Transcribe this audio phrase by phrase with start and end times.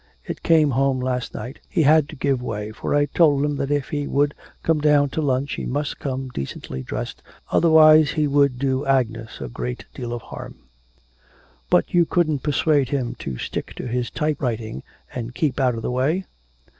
[0.25, 1.59] It came home last night.
[1.69, 5.09] He had to give way, for I told him that if he would come down
[5.09, 10.11] to lunch he must come decently dressed, otherwise he would do Agnes a great deal
[10.11, 10.57] of harm.'
[11.69, 14.81] 'But you couldn't persuade him to stick to his type writing,
[15.13, 16.25] and keep out of the way?'